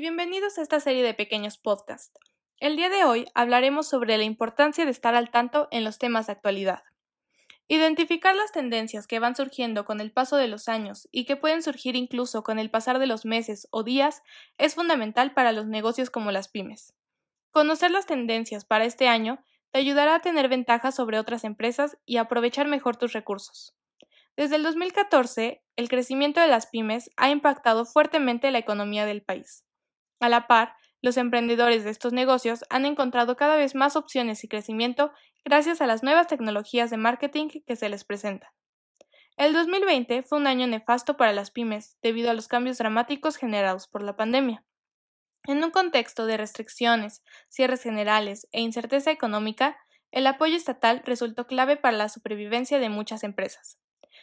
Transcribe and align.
bienvenidos 0.00 0.58
a 0.58 0.62
esta 0.62 0.80
serie 0.80 1.02
de 1.02 1.14
pequeños 1.14 1.56
podcasts. 1.56 2.18
El 2.58 2.76
día 2.76 2.90
de 2.90 3.04
hoy 3.04 3.26
hablaremos 3.34 3.88
sobre 3.88 4.18
la 4.18 4.24
importancia 4.24 4.84
de 4.84 4.90
estar 4.90 5.14
al 5.14 5.30
tanto 5.30 5.68
en 5.70 5.84
los 5.84 5.98
temas 5.98 6.26
de 6.26 6.32
actualidad. 6.32 6.82
Identificar 7.66 8.34
las 8.36 8.52
tendencias 8.52 9.06
que 9.06 9.18
van 9.18 9.34
surgiendo 9.34 9.84
con 9.84 10.00
el 10.00 10.12
paso 10.12 10.36
de 10.36 10.48
los 10.48 10.68
años 10.68 11.08
y 11.12 11.24
que 11.24 11.36
pueden 11.36 11.62
surgir 11.62 11.96
incluso 11.96 12.42
con 12.42 12.58
el 12.58 12.70
pasar 12.70 12.98
de 12.98 13.06
los 13.06 13.24
meses 13.24 13.68
o 13.70 13.84
días 13.84 14.22
es 14.58 14.74
fundamental 14.74 15.32
para 15.32 15.52
los 15.52 15.66
negocios 15.66 16.10
como 16.10 16.30
las 16.30 16.48
pymes. 16.48 16.94
Conocer 17.50 17.90
las 17.90 18.06
tendencias 18.06 18.66
para 18.66 18.84
este 18.84 19.08
año 19.08 19.42
te 19.70 19.78
ayudará 19.78 20.16
a 20.16 20.20
tener 20.20 20.48
ventajas 20.48 20.94
sobre 20.94 21.18
otras 21.18 21.42
empresas 21.44 21.96
y 22.04 22.18
aprovechar 22.18 22.68
mejor 22.68 22.96
tus 22.96 23.14
recursos. 23.14 23.74
Desde 24.36 24.56
el 24.56 24.62
2014, 24.62 25.64
el 25.76 25.88
crecimiento 25.88 26.40
de 26.40 26.48
las 26.48 26.66
pymes 26.66 27.10
ha 27.16 27.30
impactado 27.30 27.86
fuertemente 27.86 28.50
la 28.50 28.58
economía 28.58 29.06
del 29.06 29.22
país. 29.22 29.65
A 30.20 30.28
la 30.28 30.46
par, 30.46 30.74
los 31.02 31.16
emprendedores 31.16 31.84
de 31.84 31.90
estos 31.90 32.12
negocios 32.12 32.64
han 32.70 32.86
encontrado 32.86 33.36
cada 33.36 33.56
vez 33.56 33.74
más 33.74 33.96
opciones 33.96 34.42
y 34.44 34.48
crecimiento 34.48 35.12
gracias 35.44 35.80
a 35.80 35.86
las 35.86 36.02
nuevas 36.02 36.26
tecnologías 36.26 36.90
de 36.90 36.96
marketing 36.96 37.48
que 37.48 37.76
se 37.76 37.88
les 37.88 38.04
presentan. 38.04 38.50
El 39.36 39.52
2020 39.52 40.22
fue 40.22 40.38
un 40.38 40.46
año 40.46 40.66
nefasto 40.66 41.18
para 41.18 41.32
las 41.32 41.50
pymes 41.50 41.98
debido 42.00 42.30
a 42.30 42.34
los 42.34 42.48
cambios 42.48 42.78
dramáticos 42.78 43.36
generados 43.36 43.86
por 43.86 44.02
la 44.02 44.16
pandemia. 44.16 44.64
En 45.44 45.62
un 45.62 45.70
contexto 45.70 46.26
de 46.26 46.38
restricciones, 46.38 47.22
cierres 47.48 47.82
generales 47.82 48.48
e 48.50 48.62
incerteza 48.62 49.10
económica, 49.10 49.76
el 50.10 50.26
apoyo 50.26 50.56
estatal 50.56 51.02
resultó 51.04 51.46
clave 51.46 51.76
para 51.76 51.96
la 51.96 52.08
supervivencia 52.08 52.78
de 52.78 52.88
muchas 52.88 53.22
empresas. 53.22 53.78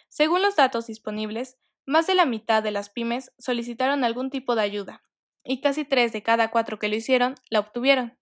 Según 0.09 0.41
los 0.41 0.55
datos 0.55 0.87
disponibles, 0.87 1.57
más 1.85 2.07
de 2.07 2.15
la 2.15 2.25
mitad 2.25 2.63
de 2.63 2.71
las 2.71 2.89
pymes 2.89 3.31
solicitaron 3.37 4.03
algún 4.03 4.31
tipo 4.31 4.55
de 4.55 4.63
ayuda, 4.63 5.03
y 5.43 5.61
casi 5.61 5.85
tres 5.85 6.11
de 6.11 6.23
cada 6.23 6.51
cuatro 6.51 6.79
que 6.79 6.87
lo 6.87 6.95
hicieron 6.95 7.35
la 7.49 7.59
obtuvieron. 7.59 8.17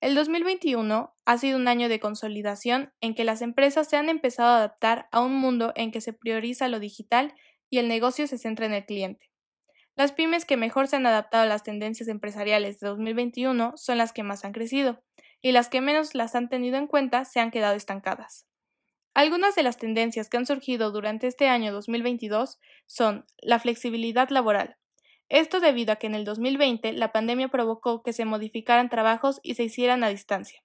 El 0.00 0.14
2021 0.14 1.14
ha 1.24 1.38
sido 1.38 1.56
un 1.56 1.68
año 1.68 1.88
de 1.88 2.00
consolidación 2.00 2.92
en 3.00 3.14
que 3.14 3.24
las 3.24 3.40
empresas 3.40 3.88
se 3.88 3.96
han 3.96 4.08
empezado 4.08 4.50
a 4.50 4.56
adaptar 4.58 5.08
a 5.10 5.20
un 5.20 5.34
mundo 5.34 5.72
en 5.74 5.90
que 5.90 6.02
se 6.02 6.12
prioriza 6.12 6.68
lo 6.68 6.80
digital 6.80 7.34
y 7.70 7.78
el 7.78 7.88
negocio 7.88 8.26
se 8.26 8.38
centra 8.38 8.66
en 8.66 8.74
el 8.74 8.84
cliente. 8.84 9.30
Las 9.96 10.12
pymes 10.12 10.44
que 10.44 10.58
mejor 10.58 10.88
se 10.88 10.96
han 10.96 11.06
adaptado 11.06 11.44
a 11.44 11.48
las 11.48 11.62
tendencias 11.62 12.08
empresariales 12.08 12.78
de 12.78 12.88
2021 12.88 13.72
son 13.76 13.96
las 13.96 14.12
que 14.12 14.22
más 14.22 14.44
han 14.44 14.52
crecido, 14.52 15.02
y 15.40 15.52
las 15.52 15.70
que 15.70 15.80
menos 15.80 16.14
las 16.14 16.34
han 16.34 16.50
tenido 16.50 16.76
en 16.76 16.86
cuenta 16.86 17.24
se 17.24 17.40
han 17.40 17.50
quedado 17.50 17.74
estancadas. 17.74 18.46
Algunas 19.14 19.54
de 19.54 19.62
las 19.62 19.78
tendencias 19.78 20.28
que 20.28 20.36
han 20.36 20.44
surgido 20.44 20.90
durante 20.90 21.26
este 21.26 21.48
año 21.48 21.72
2022 21.72 22.58
son 22.84 23.24
la 23.38 23.58
flexibilidad 23.58 24.28
laboral. 24.28 24.76
Esto 25.28 25.60
debido 25.60 25.92
a 25.92 25.96
que 25.96 26.06
en 26.06 26.14
el 26.14 26.24
2020 26.24 26.92
la 26.92 27.12
pandemia 27.12 27.48
provocó 27.48 28.02
que 28.02 28.12
se 28.12 28.24
modificaran 28.24 28.88
trabajos 28.88 29.40
y 29.42 29.54
se 29.54 29.64
hicieran 29.64 30.04
a 30.04 30.08
distancia. 30.08 30.62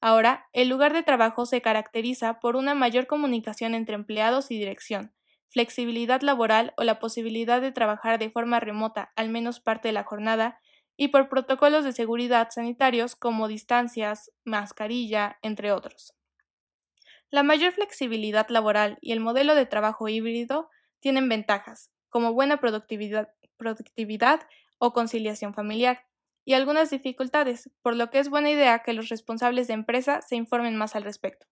Ahora, 0.00 0.48
el 0.52 0.68
lugar 0.68 0.92
de 0.92 1.02
trabajo 1.02 1.46
se 1.46 1.62
caracteriza 1.62 2.38
por 2.40 2.56
una 2.56 2.74
mayor 2.74 3.06
comunicación 3.06 3.74
entre 3.74 3.94
empleados 3.94 4.50
y 4.50 4.58
dirección, 4.58 5.14
flexibilidad 5.48 6.20
laboral 6.20 6.74
o 6.76 6.84
la 6.84 6.98
posibilidad 6.98 7.62
de 7.62 7.72
trabajar 7.72 8.18
de 8.18 8.30
forma 8.30 8.60
remota 8.60 9.12
al 9.16 9.30
menos 9.30 9.60
parte 9.60 9.88
de 9.88 9.92
la 9.92 10.04
jornada, 10.04 10.60
y 10.96 11.08
por 11.08 11.28
protocolos 11.28 11.84
de 11.84 11.92
seguridad 11.92 12.48
sanitarios 12.50 13.16
como 13.16 13.48
distancias, 13.48 14.30
mascarilla, 14.44 15.38
entre 15.42 15.72
otros. 15.72 16.14
La 17.30 17.42
mayor 17.42 17.72
flexibilidad 17.72 18.48
laboral 18.48 18.98
y 19.00 19.12
el 19.12 19.20
modelo 19.20 19.54
de 19.54 19.66
trabajo 19.66 20.08
híbrido 20.08 20.68
tienen 21.00 21.28
ventajas, 21.28 21.90
como 22.14 22.32
buena 22.32 22.60
productividad, 22.60 24.46
o 24.78 24.92
conciliación 24.92 25.52
familiar, 25.52 26.06
y 26.44 26.52
algunas 26.52 26.90
dificultades, 26.90 27.70
por 27.82 27.96
lo 27.96 28.10
que 28.10 28.20
es 28.20 28.28
buena 28.28 28.50
idea 28.50 28.84
que 28.84 28.92
los 28.92 29.08
responsables 29.08 29.66
de 29.66 29.74
empresa 29.74 30.20
se 30.22 30.36
informen 30.36 30.76
más 30.76 30.94
al 30.94 31.02
respecto. 31.02 31.48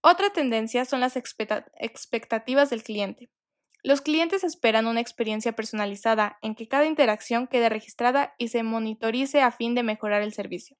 Otra 0.00 0.30
tendencia 0.30 0.84
son 0.84 0.98
las 0.98 1.14
expectativas 1.16 2.70
del 2.70 2.82
cliente. 2.82 3.30
Los 3.84 4.00
clientes 4.00 4.42
esperan 4.42 4.88
una 4.88 5.00
experiencia 5.00 5.52
personalizada 5.52 6.38
en 6.42 6.56
que 6.56 6.66
cada 6.66 6.86
interacción 6.86 7.46
quede 7.46 7.68
registrada 7.68 8.34
y 8.36 8.48
se 8.48 8.64
monitorice 8.64 9.42
a 9.42 9.52
fin 9.52 9.76
de 9.76 9.84
mejorar 9.84 10.22
el 10.22 10.32
servicio. 10.32 10.76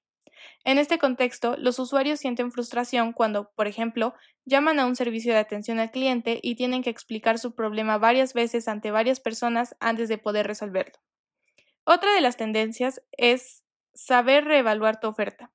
En 0.65 0.79
este 0.79 0.99
contexto, 0.99 1.57
los 1.59 1.79
usuarios 1.79 2.21
sienten 2.21 2.53
frustración 2.53 3.13
cuando, 3.13 3.51
por 3.55 3.67
ejemplo, 3.67 4.15
llaman 4.45 4.81
a 4.81 4.87
un 4.87 4.97
servicio 4.97 5.33
de 5.33 5.39
atención 5.39 5.79
al 5.79 5.91
cliente 5.91 6.41
y 6.43 6.57
tienen 6.57 6.83
que 6.83 6.91
explicar 6.91 7.39
su 7.39 7.55
problema 7.55 7.99
varias 7.99 8.35
veces 8.35 8.69
ante 8.69 8.91
varias 8.91 9.21
personas 9.21 9.77
antes 9.81 10.09
de 10.09 10.19
poder 10.19 10.47
resolverlo. 10.47 10.95
Otra 11.85 12.15
de 12.15 12.21
las 12.21 12.37
tendencias 12.37 13.03
es 13.13 13.63
saber 13.93 14.45
reevaluar 14.45 15.01
tu 15.01 15.09
oferta. 15.09 15.53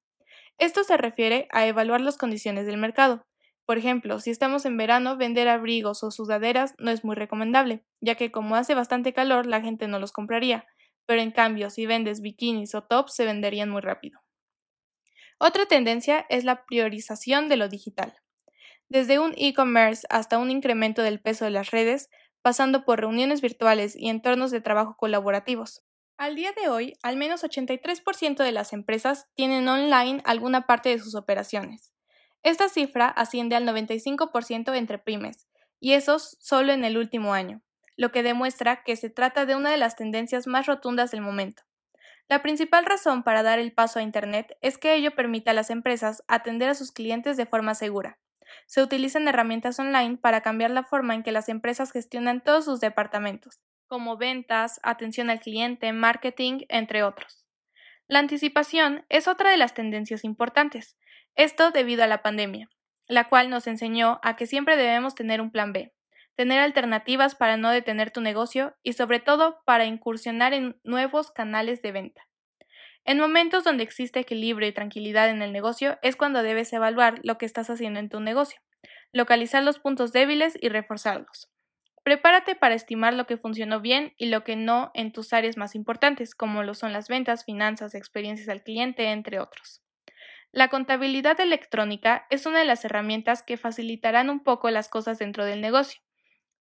Esto 0.59 0.83
se 0.83 0.97
refiere 0.97 1.47
a 1.51 1.65
evaluar 1.65 2.01
las 2.01 2.17
condiciones 2.17 2.65
del 2.65 2.77
mercado. 2.77 3.25
Por 3.65 3.77
ejemplo, 3.77 4.19
si 4.19 4.29
estamos 4.29 4.65
en 4.65 4.77
verano, 4.77 5.15
vender 5.15 5.47
abrigos 5.47 6.03
o 6.03 6.11
sudaderas 6.11 6.73
no 6.79 6.91
es 6.91 7.03
muy 7.03 7.15
recomendable, 7.15 7.85
ya 8.01 8.15
que 8.15 8.31
como 8.31 8.55
hace 8.55 8.75
bastante 8.75 9.13
calor 9.13 9.45
la 9.45 9.61
gente 9.61 9.87
no 9.87 9.99
los 9.99 10.11
compraría, 10.11 10.65
pero 11.05 11.21
en 11.21 11.31
cambio 11.31 11.69
si 11.69 11.85
vendes 11.85 12.21
bikinis 12.21 12.75
o 12.75 12.83
tops 12.83 13.15
se 13.15 13.25
venderían 13.25 13.69
muy 13.69 13.81
rápido. 13.81 14.19
Otra 15.39 15.65
tendencia 15.65 16.25
es 16.27 16.43
la 16.43 16.65
priorización 16.65 17.47
de 17.47 17.55
lo 17.55 17.69
digital. 17.69 18.13
Desde 18.89 19.19
un 19.19 19.33
e-commerce 19.37 20.05
hasta 20.09 20.37
un 20.37 20.51
incremento 20.51 21.01
del 21.01 21.21
peso 21.21 21.45
de 21.45 21.51
las 21.51 21.71
redes, 21.71 22.09
pasando 22.41 22.83
por 22.83 22.99
reuniones 22.99 23.39
virtuales 23.39 23.95
y 23.95 24.09
entornos 24.09 24.51
de 24.51 24.59
trabajo 24.59 24.97
colaborativos. 24.97 25.81
Al 26.17 26.35
día 26.35 26.51
de 26.51 26.67
hoy, 26.67 26.97
al 27.03 27.15
menos 27.15 27.45
83% 27.45 28.43
de 28.43 28.51
las 28.51 28.73
empresas 28.73 29.29
tienen 29.33 29.65
online 29.69 30.21
alguna 30.25 30.67
parte 30.67 30.89
de 30.89 30.99
sus 30.99 31.15
operaciones. 31.15 31.93
Esta 32.43 32.67
cifra 32.67 33.07
asciende 33.07 33.55
al 33.55 33.65
95% 33.65 34.75
entre 34.75 34.99
pymes, 34.99 35.47
y 35.79 35.93
eso 35.93 36.19
solo 36.19 36.73
en 36.73 36.83
el 36.83 36.97
último 36.97 37.33
año, 37.33 37.61
lo 37.95 38.11
que 38.11 38.23
demuestra 38.23 38.83
que 38.83 38.97
se 38.97 39.09
trata 39.09 39.45
de 39.45 39.55
una 39.55 39.71
de 39.71 39.77
las 39.77 39.95
tendencias 39.95 40.47
más 40.47 40.65
rotundas 40.65 41.11
del 41.11 41.21
momento. 41.21 41.63
La 42.29 42.43
principal 42.43 42.85
razón 42.85 43.23
para 43.23 43.41
dar 43.41 43.57
el 43.57 43.73
paso 43.73 43.97
a 43.97 44.03
Internet 44.03 44.55
es 44.61 44.77
que 44.77 44.93
ello 44.93 45.15
permite 45.15 45.49
a 45.49 45.53
las 45.53 45.71
empresas 45.71 46.23
atender 46.27 46.69
a 46.69 46.75
sus 46.75 46.91
clientes 46.91 47.37
de 47.37 47.47
forma 47.47 47.73
segura. 47.73 48.19
Se 48.67 48.83
utilizan 48.83 49.27
herramientas 49.27 49.79
online 49.79 50.17
para 50.17 50.41
cambiar 50.41 50.69
la 50.69 50.83
forma 50.83 51.15
en 51.15 51.23
que 51.23 51.31
las 51.31 51.49
empresas 51.49 51.91
gestionan 51.91 52.41
todos 52.41 52.65
sus 52.65 52.79
departamentos, 52.79 53.59
como 53.87 54.15
ventas, 54.15 54.79
atención 54.83 55.31
al 55.31 55.39
cliente, 55.39 55.91
marketing, 55.91 56.65
entre 56.69 57.01
otros. 57.01 57.47
La 58.07 58.19
anticipación 58.19 59.05
es 59.09 59.27
otra 59.27 59.49
de 59.49 59.57
las 59.57 59.73
tendencias 59.73 60.23
importantes, 60.23 60.97
esto 61.35 61.71
debido 61.71 62.03
a 62.03 62.07
la 62.07 62.21
pandemia, 62.21 62.69
la 63.07 63.27
cual 63.27 63.49
nos 63.49 63.65
enseñó 63.65 64.19
a 64.21 64.35
que 64.35 64.45
siempre 64.45 64.77
debemos 64.77 65.15
tener 65.15 65.41
un 65.41 65.51
plan 65.51 65.73
B, 65.73 65.93
tener 66.39 66.59
alternativas 66.61 67.35
para 67.35 67.57
no 67.57 67.69
detener 67.69 68.11
tu 68.11 68.21
negocio 68.21 68.73
y 68.81 68.93
sobre 68.93 69.19
todo 69.19 69.59
para 69.65 69.83
incursionar 69.83 70.53
en 70.53 70.79
nuevos 70.85 71.31
canales 71.31 71.81
de 71.81 71.91
venta. 71.91 72.29
En 73.03 73.19
momentos 73.19 73.65
donde 73.65 73.83
existe 73.83 74.21
equilibrio 74.21 74.65
y 74.65 74.71
tranquilidad 74.71 75.29
en 75.29 75.41
el 75.41 75.51
negocio 75.51 75.99
es 76.01 76.15
cuando 76.15 76.41
debes 76.41 76.71
evaluar 76.71 77.19
lo 77.23 77.37
que 77.37 77.45
estás 77.45 77.69
haciendo 77.69 77.99
en 77.99 78.07
tu 78.07 78.21
negocio, 78.21 78.61
localizar 79.11 79.63
los 79.63 79.79
puntos 79.79 80.13
débiles 80.13 80.57
y 80.61 80.69
reforzarlos. 80.69 81.51
Prepárate 82.05 82.55
para 82.55 82.73
estimar 82.73 83.13
lo 83.15 83.27
que 83.27 83.35
funcionó 83.35 83.81
bien 83.81 84.13
y 84.15 84.27
lo 84.27 84.45
que 84.45 84.55
no 84.55 84.91
en 84.93 85.11
tus 85.11 85.33
áreas 85.33 85.57
más 85.57 85.75
importantes, 85.75 86.35
como 86.35 86.63
lo 86.63 86.73
son 86.73 86.93
las 86.93 87.09
ventas, 87.09 87.43
finanzas, 87.43 87.95
experiencias 87.95 88.47
al 88.47 88.63
cliente, 88.63 89.11
entre 89.11 89.41
otros. 89.41 89.81
La 90.53 90.69
contabilidad 90.69 91.37
electrónica 91.41 92.27
es 92.29 92.45
una 92.45 92.59
de 92.59 92.65
las 92.65 92.85
herramientas 92.85 93.43
que 93.43 93.57
facilitarán 93.57 94.29
un 94.29 94.41
poco 94.41 94.69
las 94.69 94.87
cosas 94.87 95.19
dentro 95.19 95.43
del 95.43 95.59
negocio. 95.59 95.99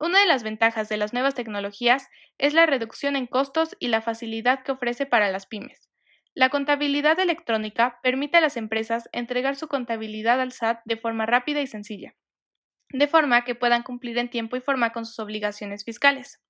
Una 0.00 0.21
de 0.21 0.27
las 0.27 0.45
ventajas 0.45 0.89
de 0.89 0.97
las 0.97 1.12
nuevas 1.12 1.35
tecnologías 1.35 2.09
es 2.39 2.55
la 2.55 2.67
reducción 2.67 3.17
en 3.17 3.27
costos 3.27 3.77
y 3.81 3.89
la 3.89 4.00
facilidad 4.00 4.62
que 4.62 4.73
ofrece 4.73 5.06
para 5.06 5.31
las 5.31 5.47
pymes. 5.47 5.89
La 6.35 6.50
contabilidad 6.50 7.19
electrónica 7.19 7.99
permite 8.00 8.37
a 8.37 8.41
las 8.41 8.56
empresas 8.56 9.09
entregar 9.11 9.56
su 9.56 9.67
contabilidad 9.67 10.41
al 10.41 10.53
SAT 10.53 10.83
de 10.85 10.97
forma 10.97 11.27
rápida 11.27 11.61
y 11.61 11.67
sencilla, 11.67 12.15
de 12.91 13.09
forma 13.09 13.43
que 13.43 13.56
puedan 13.56 13.83
cumplir 13.83 14.19
en 14.19 14.31
tiempo 14.31 14.56
y 14.56 14.61
forma 14.61 14.93
con 14.93 15.05
sus 15.05 15.19
obligaciones 15.19 15.85
fiscales. 15.85 16.41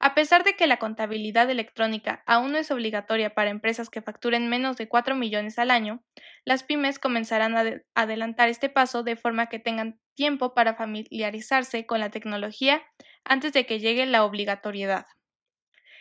A 0.00 0.14
pesar 0.14 0.44
de 0.44 0.54
que 0.54 0.66
la 0.66 0.78
contabilidad 0.78 1.50
electrónica 1.50 2.22
aún 2.24 2.52
no 2.52 2.58
es 2.58 2.70
obligatoria 2.70 3.34
para 3.34 3.50
empresas 3.50 3.90
que 3.90 4.00
facturen 4.00 4.48
menos 4.48 4.78
de 4.78 4.88
4 4.88 5.14
millones 5.14 5.58
al 5.58 5.70
año, 5.70 6.02
las 6.44 6.62
pymes 6.62 6.98
comenzarán 6.98 7.56
a 7.56 7.82
adelantar 7.94 8.48
este 8.48 8.70
paso 8.70 9.02
de 9.02 9.16
forma 9.16 9.48
que 9.48 9.58
tengan 9.58 10.00
tiempo 10.18 10.52
para 10.52 10.74
familiarizarse 10.74 11.86
con 11.86 12.00
la 12.00 12.10
tecnología 12.10 12.82
antes 13.22 13.52
de 13.52 13.66
que 13.66 13.78
llegue 13.78 14.04
la 14.04 14.24
obligatoriedad. 14.24 15.06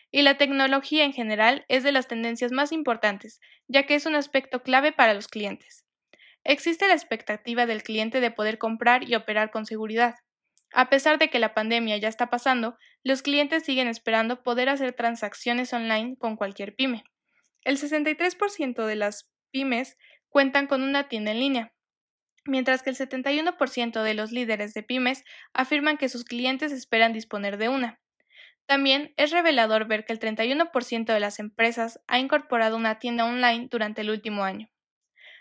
Y 0.10 0.24
la 0.24 0.40
tecnología 0.40 1.06
en 1.06 1.14
general 1.14 1.66
es 1.68 1.84
de 1.84 1.92
las 1.92 2.08
tendencias 2.08 2.52
más 2.52 2.72
importantes, 2.72 3.40
ya 3.68 3.84
que 3.84 3.94
es 3.94 4.08
un 4.08 4.16
aspecto 4.16 4.64
clave 4.64 4.92
para 4.92 5.14
los 5.14 5.28
clientes. 5.28 5.86
Existe 6.44 6.88
la 6.88 6.96
expectativa 6.96 7.68
del 7.68 7.84
cliente 7.84 8.20
de 8.20 8.32
poder 8.32 8.58
comprar 8.58 9.08
y 9.08 9.14
operar 9.14 9.52
con 9.52 9.68
seguridad, 9.68 10.16
a 10.74 10.90
pesar 10.90 11.20
de 11.20 11.30
que 11.30 11.38
la 11.38 11.54
pandemia 11.54 11.98
ya 11.98 12.08
está 12.08 12.32
pasando, 12.32 12.76
los 13.04 13.22
clientes 13.22 13.64
siguen 13.64 13.88
esperando 13.88 14.42
poder 14.42 14.68
hacer 14.70 14.94
transacciones 14.94 15.72
online 15.74 16.18
con 16.18 16.38
cualquier 16.38 16.76
pyme. 16.76 17.04
el 17.64 17.78
63% 17.78 18.86
de 18.86 18.96
las 18.96 19.30
pymes 19.52 19.96
cuentan 20.30 20.66
con 20.66 20.82
una 20.82 21.08
tienda 21.08 21.32
en 21.32 21.40
línea, 21.40 21.74
mientras 22.48 22.84
que 22.84 22.90
el 22.90 22.96
71% 22.96 24.02
de 24.02 24.14
los 24.14 24.32
líderes 24.32 24.74
de 24.74 24.84
pymes 24.84 25.24
afirman 25.54 25.98
que 25.98 26.10
sus 26.10 26.24
clientes 26.24 26.72
esperan 26.72 27.14
disponer 27.14 27.58
de 27.58 27.70
una. 27.70 28.00
También 28.66 29.14
es 29.16 29.32
revelador 29.32 29.88
ver 29.88 30.06
que 30.06 30.14
el 30.14 30.20
31% 30.20 31.06
de 31.06 31.20
las 31.20 31.40
empresas 31.40 32.02
ha 32.08 32.20
incorporado 32.20 32.76
una 32.76 33.00
tienda 33.00 33.26
online 33.26 33.68
durante 33.72 34.02
el 34.02 34.10
último 34.10 34.44
año. 34.44 34.70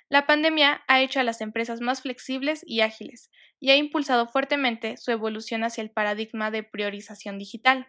La 0.09 0.27
pandemia 0.27 0.85
ha 0.87 1.01
hecho 1.01 1.19
a 1.19 1.25
las 1.25 1.41
empresas 1.41 1.81
más 1.81 2.03
flexibles 2.03 2.63
y 2.65 2.83
ágiles 2.83 3.31
y 3.59 3.71
ha 3.71 3.77
impulsado 3.77 4.29
fuertemente 4.29 4.97
su 4.97 5.11
evolución 5.11 5.65
hacia 5.65 5.83
el 5.83 5.91
paradigma 5.91 6.53
de 6.53 6.63
priorización 6.63 7.39
digital, 7.39 7.89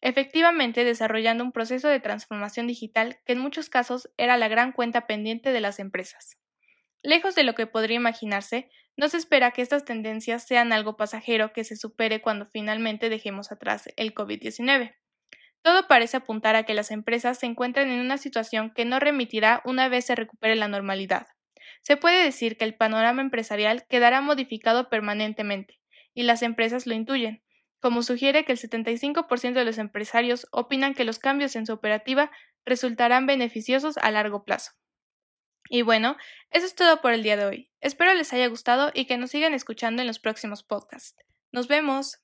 efectivamente 0.00 0.84
desarrollando 0.84 1.44
un 1.44 1.52
proceso 1.52 1.86
de 1.86 2.00
transformación 2.00 2.66
digital 2.66 3.20
que 3.24 3.34
en 3.34 3.38
muchos 3.38 3.70
casos 3.70 4.10
era 4.16 4.36
la 4.36 4.48
gran 4.48 4.72
cuenta 4.72 5.06
pendiente 5.06 5.52
de 5.52 5.60
las 5.60 5.78
empresas. 5.78 6.41
Lejos 7.02 7.34
de 7.34 7.42
lo 7.42 7.54
que 7.54 7.66
podría 7.66 7.96
imaginarse, 7.96 8.70
no 8.96 9.08
se 9.08 9.16
espera 9.16 9.50
que 9.50 9.62
estas 9.62 9.84
tendencias 9.84 10.46
sean 10.46 10.72
algo 10.72 10.96
pasajero 10.96 11.52
que 11.52 11.64
se 11.64 11.76
supere 11.76 12.22
cuando 12.22 12.46
finalmente 12.46 13.08
dejemos 13.08 13.50
atrás 13.50 13.88
el 13.96 14.14
COVID-19. 14.14 14.94
Todo 15.62 15.86
parece 15.88 16.16
apuntar 16.16 16.56
a 16.56 16.64
que 16.64 16.74
las 16.74 16.90
empresas 16.90 17.38
se 17.38 17.46
encuentran 17.46 17.88
en 17.88 18.00
una 18.00 18.18
situación 18.18 18.72
que 18.74 18.84
no 18.84 19.00
remitirá 19.00 19.62
una 19.64 19.88
vez 19.88 20.06
se 20.06 20.14
recupere 20.14 20.56
la 20.56 20.68
normalidad. 20.68 21.26
Se 21.82 21.96
puede 21.96 22.22
decir 22.22 22.56
que 22.56 22.64
el 22.64 22.74
panorama 22.74 23.22
empresarial 23.22 23.84
quedará 23.88 24.20
modificado 24.20 24.88
permanentemente, 24.88 25.80
y 26.14 26.24
las 26.24 26.42
empresas 26.42 26.86
lo 26.86 26.94
intuyen, 26.94 27.42
como 27.80 28.02
sugiere 28.02 28.44
que 28.44 28.52
el 28.52 28.58
75% 28.58 29.54
de 29.54 29.64
los 29.64 29.78
empresarios 29.78 30.46
opinan 30.52 30.94
que 30.94 31.04
los 31.04 31.18
cambios 31.18 31.56
en 31.56 31.66
su 31.66 31.72
operativa 31.72 32.30
resultarán 32.64 33.26
beneficiosos 33.26 33.98
a 33.98 34.10
largo 34.12 34.44
plazo. 34.44 34.72
Y 35.72 35.80
bueno, 35.80 36.18
eso 36.50 36.66
es 36.66 36.74
todo 36.74 37.00
por 37.00 37.14
el 37.14 37.22
día 37.22 37.38
de 37.38 37.46
hoy. 37.46 37.70
Espero 37.80 38.12
les 38.12 38.30
haya 38.34 38.46
gustado 38.48 38.90
y 38.92 39.06
que 39.06 39.16
nos 39.16 39.30
sigan 39.30 39.54
escuchando 39.54 40.02
en 40.02 40.06
los 40.06 40.18
próximos 40.18 40.62
podcasts. 40.62 41.16
Nos 41.50 41.66
vemos. 41.66 42.18